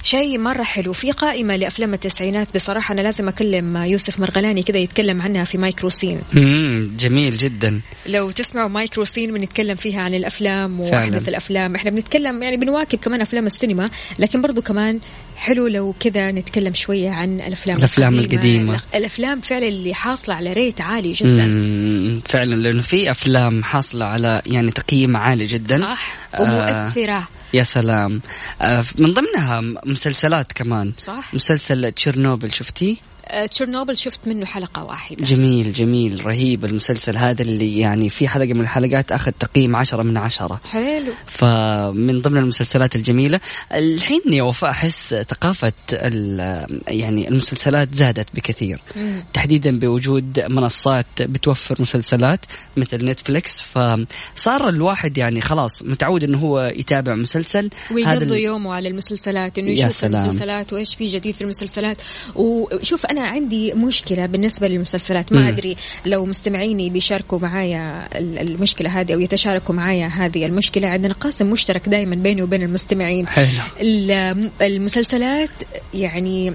[0.02, 5.22] شيء مرة حلو في قائمة لأفلام التسعينات بصراحة أنا لازم أكلم يوسف مرغلاني كذا يتكلم
[5.22, 10.80] عنها في Micro Scene مم، جميل جدا لو تسمعوا Micro Scene بنتكلم فيها عن الأفلام.
[10.80, 15.00] واحدث الأفلام إحنا بنتكلم يعني بنواكب كمان أفلام السينما لكن برضو كمان
[15.42, 18.80] حلو لو كذا نتكلم شوية عن الأفلام الأفلام القديمة.
[18.94, 21.46] الأفلام فعلا اللي حاصلة على ريت عالي جدا.
[21.46, 25.80] مم، فعلا لأنه في أفلام حاصلة على يعني تقييم عالي جدا.
[25.80, 26.14] صح.
[26.34, 27.28] آه، ومؤثرة.
[27.54, 28.20] يا سلام.
[28.60, 30.92] آه، من ضمنها مسلسلات كمان.
[30.98, 31.34] صح.
[31.34, 33.11] مسلسل تشيرنوبل شفتيه؟ آه،
[33.50, 35.24] تشيرنوبل شفت منه حلقة واحدة.
[35.24, 40.16] جميل جميل رهيب المسلسل هذا اللي يعني في حلقة من الحلقات أخذ تقييم عشرة من
[40.16, 40.60] عشرة.
[40.64, 41.12] حلو.
[41.26, 43.40] فمن ضمن المسلسلات الجميلة
[43.72, 48.80] الحين يا وفاء أحس ثقافة ال- يعني المسلسلات زادت بكثير.
[48.96, 49.24] مم.
[49.32, 52.44] تحديدا بوجود منصات بتوفر مسلسلات
[52.76, 57.70] مثل نتفليكس فصار الواحد يعني خلاص متعود إنه هو يتابع مسلسل.
[57.90, 60.24] ويقضي يومه على المسلسلات إنه يشوف سلام.
[60.24, 61.96] المسلسلات وإيش في جديد في المسلسلات.
[62.34, 65.32] وشوف أنا عندي مشكلة بالنسبة للمسلسلات.
[65.32, 65.46] ما مم.
[65.46, 70.88] أدري لو مستمعيني بيشاركوا معايا ال- المشكلة هذه أو يتشاركوا معايا هذه المشكلة.
[70.88, 73.26] عندنا قاسم مشترك دائما بيني وبين المستمعين.
[73.26, 73.46] حلو
[73.80, 75.50] ال- المسلسلات
[75.94, 76.52] يعني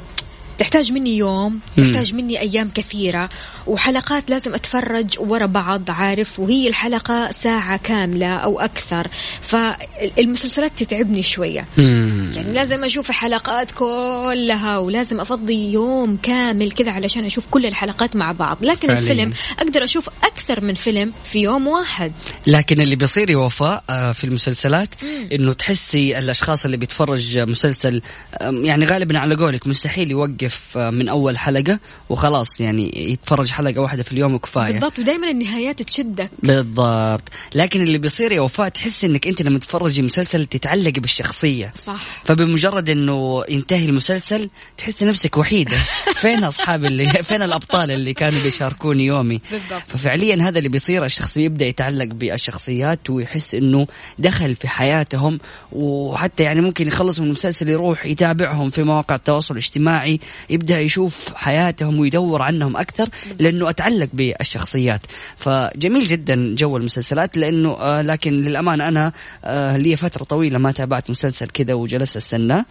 [0.58, 3.30] تحتاج مني يوم تحتاج مني أيام كثيرة
[3.68, 9.08] وحلقات لازم أتفرج ورا بعض عارف؟ وهي الحلقة ساعة كاملة أو أكثر.
[9.42, 11.66] فالمسلسلات تتعبني شوية.
[11.78, 12.32] مم.
[12.36, 18.32] يعني لازم أشوف الحلقات كلها ولازم أفضي يوم كامل كذا علشان أشوف كل الحلقات مع
[18.32, 18.58] بعض.
[18.62, 19.02] لكن فعلياً.
[19.02, 22.12] الفيلم أقدر أشوف أكثر من فيلم في يوم واحد.
[22.48, 24.90] لكن اللي بيصير يا وفاء آه، في المسلسلات
[25.32, 28.02] إنه تحسي الأشخاص اللي بيتفرج مسلسل
[28.42, 31.80] يعني غالبا على قولك مستحيل يوقف آه، من أول حلقة
[32.10, 36.32] وخلاص يعني يتفرج حلقة واحدة في اليوم وكفايه بالضبط ودائما النهايات تشدك.
[36.44, 37.22] بالضبط.
[37.56, 41.74] لكن اللي بيصير يا وفاء تحس إنك أنت لما تتفرجي مسلسل تتعلقي بالشخصية.
[41.86, 42.22] صح.
[42.24, 45.78] فبمجرد إنه ينتهي المسلسل تحسي نفسك وحيدة.
[46.22, 49.88] فين اصحابي اللي فين الأبطال اللي كانوا بيشاركوني يومي؟ بالضبط.
[49.88, 53.88] ففعليا هذا اللي بيصير الشخص بيبدا يتعلق بالشخصيات ويحس إنه
[54.20, 55.40] دخل في حياتهم
[55.72, 60.20] وحتى يعني ممكن يخلص من المسلسل يروح يتابعهم في مواقع التواصل الاجتماعي.
[60.50, 63.10] يبدأ يشوف حياتهم ويدور عنهم أكثر
[63.40, 65.02] لأنه أتعلق بالشخصيات.
[65.38, 69.12] فجميل جدا جو المسلسلات لأنه آه لكن للأمانة أنا
[69.46, 72.66] آه لي فترة طويلة ما تابعت مسلسل كذا وجلست استناه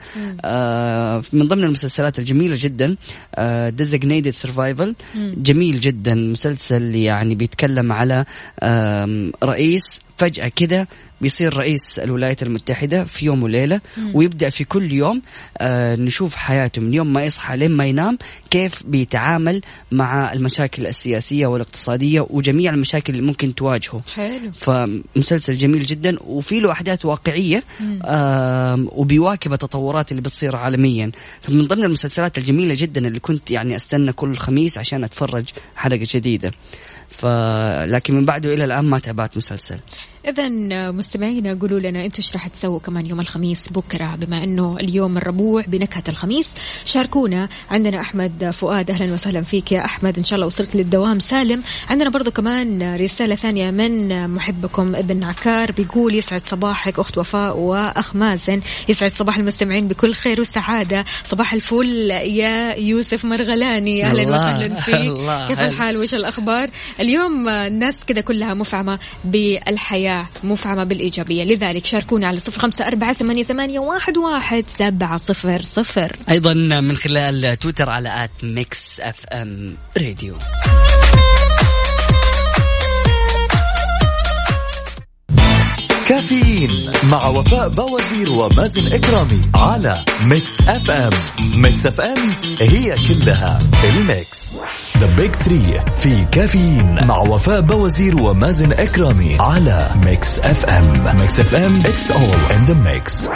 [0.45, 2.97] آه من ضمن المسلسلات الجميلة جدا
[3.35, 4.89] آه Designated Survival.
[5.17, 8.25] جميل جدا مسلسل يعني بيتكلم على
[8.61, 10.89] آه رئيس فجأة كده
[11.21, 13.81] بيصير رئيس الولايات المتحدة في يوم وليلة
[14.15, 15.23] ويبدأ في كل يوم
[15.59, 18.19] آه نشوف حياته من يوم ما يصحى لين ما ينام
[18.51, 19.61] كيف بيتعامل
[19.93, 24.03] مع المشاكل السياسية والاقتصادية وجميع المشاكل اللي ممكن تواجهه.
[24.15, 24.53] حلو.
[24.53, 27.65] فمسلسل جميل جدا وفي له أحداث واقعية
[28.05, 31.11] آه وبيواكب التطورات اللي بتصير عالميا.
[31.41, 35.45] فمن ضمن المسلسلات الجميلة جدا اللي كنت يعني أستنى كل خميس عشان أتفرج
[35.77, 36.53] حلقة جديدة.
[37.09, 39.79] فلكن من بعده إلى الآن ما تابعت مسلسل.
[40.29, 40.49] إذا
[40.91, 45.65] مستمعينا قولوا لنا أنتم إيش راح تسووا كمان يوم الخميس بكرة؟ بما أنه اليوم الربوع
[45.67, 46.55] بنكهة الخميس
[46.85, 47.49] شاركونا.
[47.71, 50.19] عندنا أحمد فؤاد أهلا وسهلا فيك يا أحمد.
[50.19, 51.63] إن شاء الله وصلت للدوام سالم.
[51.91, 55.73] عندنا برضو كمان رسالة ثانية من محبكم ابن عكار.
[55.73, 58.61] بيقول يسعد صباحك أخت وفاء وأخ مازن.
[58.89, 61.05] يسعد صباح المستمعين بكل خير وسعادة.
[61.25, 64.05] صباح الفل يا يوسف مرغلاني.
[64.05, 64.37] أهلا.
[64.37, 65.13] وسهلا فيك.
[65.49, 65.61] كيف.
[65.61, 66.71] الحال؟ وإيش الأخبار؟
[67.01, 70.16] اليوم الناس كذا كلها مفعمة بالحياة.
[70.45, 71.45] مفعمة بالإيجابية.
[71.45, 76.17] لذلك شاركونا على صفر خمسة أربعة ثمانية, ثمانية واحد, واحد سبعة صفر صفر.
[76.31, 80.35] أيضا من خلال تويتر على at Mix FM Radio.
[86.09, 86.71] كافيين
[87.11, 91.11] مع وفاء بوازير ومازن إكرامي على Mix FM.
[91.55, 92.17] Mix FM
[92.61, 94.57] هي كلها ال mix.
[94.99, 101.17] The Big Three في كافيين مع وفاء بوازير ومازن إكرامي على Mix FM.
[101.21, 103.29] Mix FM it's all in the mix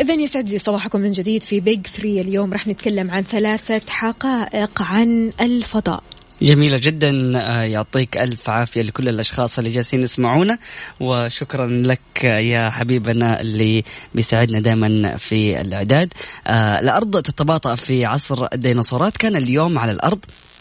[0.00, 4.82] إذا يسعد لي صباحكم من جديد في Big 3 اليوم راح نتكلم عن ثلاثة حقائق
[4.82, 6.02] عن الفضاء.
[6.42, 7.38] جميلة جدا.
[7.38, 10.58] آه، يعطيك ألف عافية لكل الأشخاص اللي جالسين يسمعونا
[11.00, 16.12] وشكرا لك يا حبيبنا اللي بيساعدنا دائما في الإعداد.
[16.46, 19.16] آه، الأرض تتباطأ في عصر الديناصورات.
[19.16, 20.18] كان اليوم على الأرض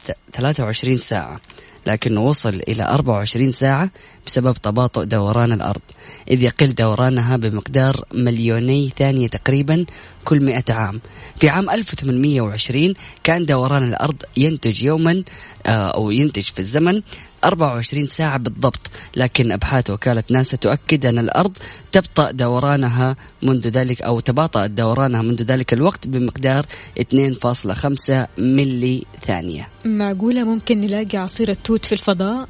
[0.08, 1.40] ث- 23 ساعة
[1.88, 3.90] لكنه وصل إلى 24 ساعة
[4.28, 5.82] بسبب تباطؤ دوران الأرض.
[6.32, 9.86] إذ يقل دورانها بمقدار مليوني ثانية تقريبا
[10.24, 11.02] كل 100 عام.
[11.40, 12.94] في عام 1820
[13.24, 15.24] كان دوران الأرض ينتج يوما
[15.66, 17.02] آه، أو ينتج في الزمن
[17.44, 18.80] 24 ساعة بالضبط.
[19.16, 21.58] لكن أبحاث وكالة ناسا تؤكد أن الأرض
[21.92, 26.66] تبطأ دورانها منذ ذلك أو تباطأ دورانها منذ ذلك الوقت بمقدار
[27.00, 29.68] 2.5 ملي ثانية.
[29.86, 32.48] معقولة ممكن نلاقي عصير التوت في الفضاء؟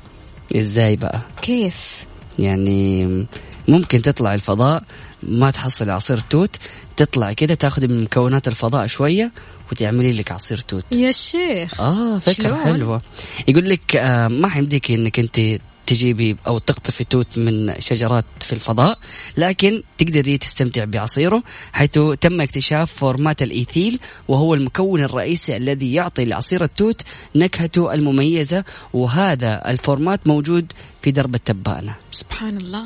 [0.56, 2.06] إزاي بقى؟ كيف؟
[2.40, 3.26] يعني
[3.68, 4.84] ممكن تطلع الفضاء
[5.24, 6.56] ما تحصل عصير توت.
[6.98, 9.32] تطلع كده تاخذ من مكونات الفضاء شوية
[9.72, 10.86] وتعملي لك عصير توت.
[10.92, 11.82] يا شيخ.
[11.82, 13.02] آه فكرة شلون؟ حلوة.
[13.48, 15.40] يقول لك آه ما حيمديك إنك أنت
[15.86, 19.00] تجيبي أو تقطفي توت من شجرات في الفضاء
[19.38, 26.64] لكن تقدري تستمتع بعصيره حيث تم اكتشاف فورمات الإيثيل وهو المكون الرئيسي الذي يعطي لعصير
[26.64, 27.02] التوت
[27.36, 28.64] نكهته المميزة
[28.94, 30.72] وهذا الفورمات موجود
[31.02, 31.96] في درب التبانة.
[32.12, 32.86] سبحان الله.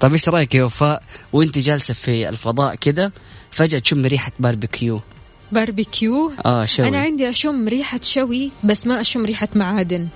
[0.00, 3.12] طيب إيش رأيك يا وفاء؟ وأنت جالسة في الفضاء كده
[3.50, 5.00] فجأة تشم ريحة باربيكيو
[5.52, 6.88] باربيكيو آه شوي.
[6.88, 10.08] أنا عندي أشم ريحة شوي بس ما أشم ريحة معادن.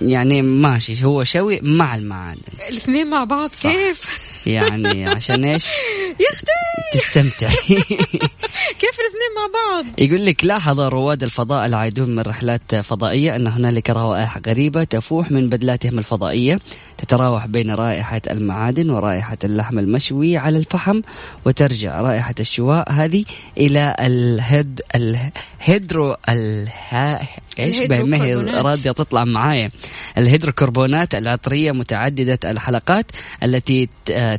[0.00, 2.40] يعني ماشي هو شوي مع المعادن.
[2.68, 3.70] الاثنين مع بعض صح.
[3.70, 4.06] كيف؟
[4.46, 5.66] يعني عشان إيش؟
[6.20, 6.98] يا أختي!
[6.98, 7.84] تستمتعي.
[8.80, 13.90] كيف الاثنين مع بعض؟ يقول لك لاحظ رواد الفضاء العائدون من رحلات فضائية أن هنالك
[13.90, 16.60] روائح غريبة تفوح من بدلاتهم الفضائية
[16.98, 21.00] تتراوح بين رائحة المعادن ورائحة اللحم المشوي على الفحم
[21.44, 23.24] وترجع رائحة الشواء هذه
[23.58, 27.20] إلى الهيد الهيدرو الها
[27.58, 28.34] إيش ما هي.
[28.34, 29.70] راضية تطلع معايا.
[30.18, 33.06] الهيدروكربونات العطرية متعددة الحلقات
[33.42, 33.88] التي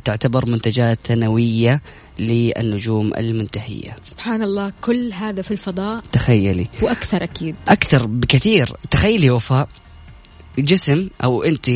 [0.04, 1.80] تعتبر منتجات ثانوية
[2.18, 3.96] للنجوم المنتهية.
[4.04, 6.66] سبحان الله كل هذا في الفضاء تخيلي.
[6.82, 7.56] وأكثر أكيد.
[7.68, 8.72] أكثر بكثير.
[8.90, 9.68] تخيلي وفاء
[10.58, 11.68] جسم أو انت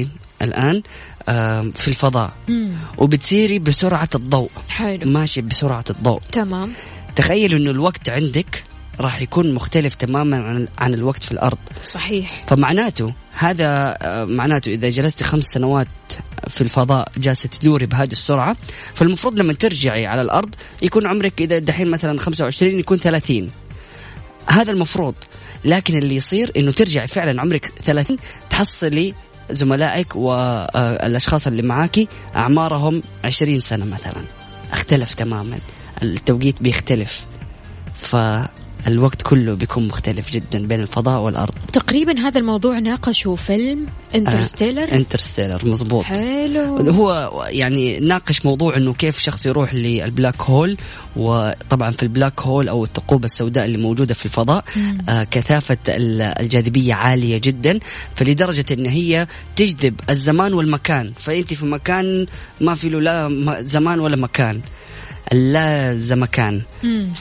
[0.42, 0.82] الآن
[1.28, 2.32] آم، في الفضاء.
[2.48, 2.72] مم.
[2.98, 4.50] وبتسيري بسرعة الضوء.
[4.68, 5.10] حلو.
[5.10, 6.20] ماشي بسرعة الضوء.
[6.32, 6.72] تمام.
[7.16, 8.64] تخيل إنه الوقت عندك
[9.00, 11.58] راح يكون مختلف تماما عن عن الوقت في الأرض.
[11.84, 12.44] صحيح.
[12.46, 15.86] فمعناته هذا آه، معناته إذا جلست خمس سنوات
[16.48, 18.56] في الفضاء جالسة تدوري بهذه السرعة
[18.94, 23.50] فالمفروض لما ترجعي على الأرض يكون عمرك إذا دحين مثلا 25 يكون 30
[24.46, 25.14] هذا المفروض.
[25.64, 28.16] لكن اللي يصير إنه ترجعي فعلا عمرك 30
[28.50, 29.14] تحصلي
[29.50, 34.24] زملائك والاشخاص اللي معاكي أعمارهم 20 سنة مثلا.
[34.72, 35.58] اختلف تماما.
[36.02, 37.26] التوقيت بيختلف.
[37.94, 38.16] ف
[38.86, 41.54] الوقت كله بيكون مختلف جدا بين الفضاء والأرض.
[41.72, 46.76] تقريبا هذا الموضوع ناقشوا فيلم Interstellar آه Interstellar مزبوط حلو.
[46.76, 50.76] هو يعني ناقش موضوع إنه كيف شخص يروح لل black hole
[51.16, 54.64] وطبعا في البلاك هول أو الثقوب السوداء اللي موجودة في الفضاء
[55.08, 57.78] آه كثافة الجاذبية عالية جدا
[58.14, 59.26] فلدرجة إن هي
[59.56, 61.12] تجذب الزمان والمكان.
[61.16, 62.26] فأنت في مكان
[62.60, 64.60] ما في له لا زمان ولا مكان.
[65.32, 66.62] اللا زمكان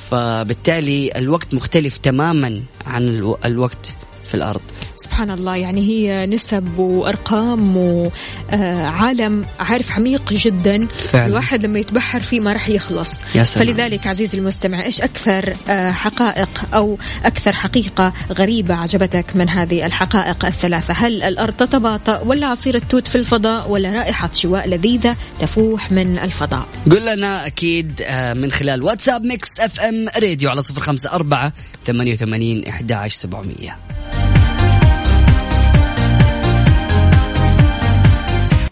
[0.10, 3.96] فبالتالي الوقت مختلف تماما عن الوقت.
[4.30, 4.62] في الأرض.
[4.96, 10.88] سبحان الله يعني هي نسب وأرقام وعالم عارف عميق جدا.
[10.88, 11.26] فعلا.
[11.26, 13.10] الواحد لما يتبحر فيه ما راح يخلص.
[13.36, 13.68] يا سلام.
[13.68, 20.46] فلذلك عزيزي المستمع إيش أكثر آه، حقائق أو أكثر حقيقة غريبة عجبتك من هذه الحقائق
[20.46, 26.20] الثلاثة؟ هل الأرض تتباطأ ولا عصير التوت في الفضاء ولا رائحة شواء لذيذة تفوح من
[26.20, 31.54] الفضاء؟ قل لنا أكيد آه، من خلال واتساب Mix FM Radio على صفر خمسة أربعة
[31.88, 33.76] ثمانية وثمانين إحدى عشر سبعمئه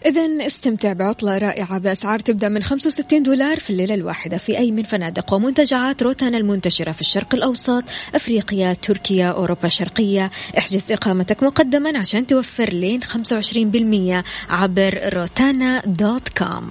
[0.06, 4.82] إذا استمتع بعطلة رائعة بأسعار تبدأ من 65 دولار في الليلة الواحدة في أي من
[4.82, 7.84] فنادق ومنتجعات روتانا المنتشرة في الشرق الأوسط
[8.14, 10.30] أفريقيا تركيا أوروبا الشرقية.
[10.58, 16.70] احجز إقامتك مقدما عشان توفر لين 25% عبر روتانا dot com.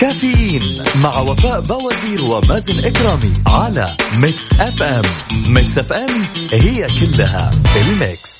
[0.00, 5.02] كافيين مع وفاء بوازير ومازن إكرامي على Mix FM.
[5.46, 6.10] Mix FM
[6.52, 8.37] هي كلها ال mix.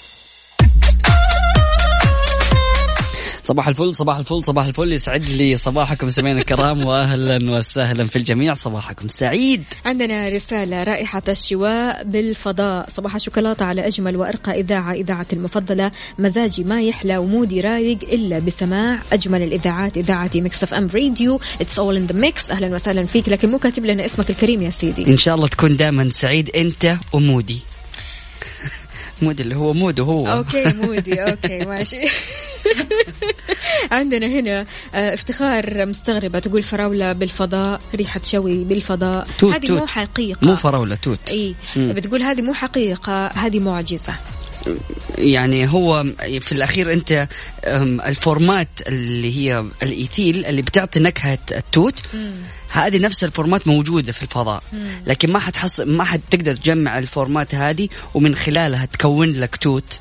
[3.49, 4.93] صباح الفل صباح الفل صباح الفل.
[4.93, 8.55] يسعد لي صباحكم سمعنا الكرام واهلا وسهلا في الجميع.
[8.55, 9.65] صباحكم سعيد.
[9.85, 12.89] عندنا رسالة رائحة الشواء بالفضاء.
[12.97, 15.91] صباح الشوكولاتة على أجمل وأرقى إذاعة إذاعة المفضلة.
[16.19, 21.41] مزاجي ما يحلى و mood ي رايق إلا بسماع أجمل الإذاعات إذاعة Mix FM Radio
[21.61, 24.71] it's all in the mix أهلا وسهلا فيك لكن مو كاتب لنا اسمك الكريم يا
[24.71, 25.07] سيدي.
[25.07, 27.61] إن شاء الله تكون دائما سعيد أنت ومودي.
[29.23, 30.27] مودي اللي هو مودو هو.
[30.27, 31.23] okay مودي.
[31.31, 32.01] okay ماشي.
[33.91, 36.39] عندنا هنا آه، افتخار مستغربة.
[36.39, 39.27] تقول فراولة بالفضاء ريحة شوي بالفضاء.
[39.43, 40.47] هذه مو حقيقة.
[40.47, 41.31] مو فراولة توت.
[41.31, 41.55] إي.
[41.77, 44.14] بتقول هذه مو حقيقة هذه معجزة.
[45.19, 46.05] يعني هو
[46.41, 47.29] في الأخير أنت
[48.07, 51.95] الفورمات اللي هي الإيثيل اللي بتعطي نكهة التوت.
[52.71, 54.62] هذه نفس الفورمات موجودة في الفضاء.
[55.07, 59.99] لكن ما حتحصل ما حتقدر تجمع الفورمات هذه ومن خلالها تكون لك توت.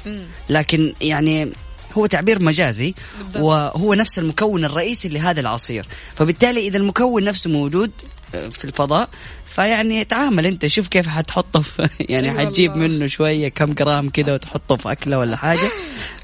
[0.50, 1.52] لكن يعني
[1.98, 3.44] هو تعبير مجازي بالضبط.
[3.44, 5.86] وهو نفس المكون الرئيسي لهذا العصير.
[6.16, 7.92] فبالتالي إذا المكون نفسه موجود
[8.36, 9.10] آه، في الفضاء
[9.46, 11.64] فيعني تعامل أنت شوف كيف حتحطه
[12.00, 15.72] يعني حتجيب منه شوية كم جرام كذا وتحطه في أكلة ولا حاجة.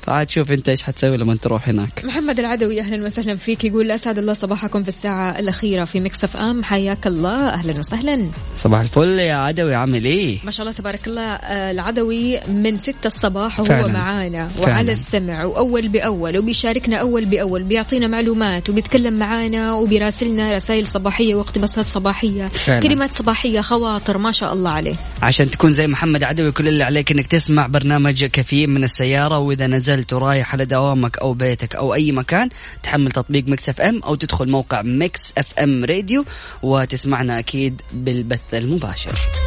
[0.04, 2.06] فعاد شوف أنت إيش حتسوي لما تروح هناك.
[2.06, 3.64] محمد العدوي أهلا وسهلا فيك.
[3.64, 6.64] يقول أسعد الله صباحكم في الساعة الأخيرة في Mix FM.
[6.64, 7.50] حياك الله.
[7.50, 8.28] أهلا وسهلا.
[8.56, 11.22] صباح الفل يا عدوي عامل إيه؟ ما شاء الله تبارك الله.
[11.22, 13.88] آه، العدوي من ستة الصباح وهو فعلا.
[13.94, 14.92] معانا وعلى فعلا.
[14.92, 17.64] السمع وأول بأول وبيشاركنا أول بأول.
[17.64, 22.80] بيعطينا معلومات وبيتكلم معانا وبيراسلنا رسائل صباحية واقتباسات صباحية فعلا.
[22.80, 24.96] كلمات صباحية خواطر ما شاء الله عليه.
[25.22, 29.38] عشان تكون زي محمد عدوي كل اللي عليك إنك تسمع برنامج كافيين من السيارة.
[29.40, 32.50] وإذا نزل نزلت ورايح على دوامك أو بيتك أو أي مكان
[32.84, 36.26] تحمل تطبيق Mix FM أو تدخل موقع Mix FM Radio
[36.64, 39.43] وتسمعنا أكيد بالبث المباشر.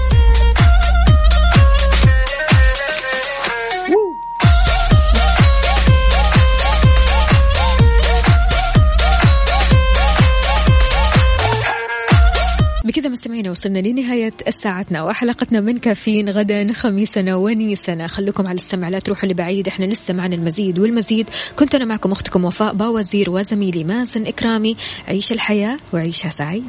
[12.97, 18.07] بكذا مستمعينا وصلنا لنهاية ساعتنا وحلقتنا من كافيين غدا خميسنا ونيسنا.
[18.07, 21.27] خلوكم على السمع لا تروحوا لبعيد إحنا لسه معنا المزيد والمزيد.
[21.59, 24.77] كنت أنا معكم أختكم وفاء باوزير وزميلي مازن إكرامي.
[25.09, 26.69] عيش الحياة وعيشها سعيد.